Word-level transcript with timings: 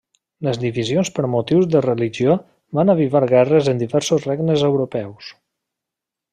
Les 0.45 0.59
divisions 0.61 1.11
per 1.17 1.25
motius 1.33 1.67
de 1.75 1.81
religió 1.87 2.39
va 2.79 2.87
avivar 2.95 3.23
guerres 3.35 3.71
en 3.75 3.85
diversos 3.85 4.29
regnes 4.33 4.65
europeus. 4.73 5.33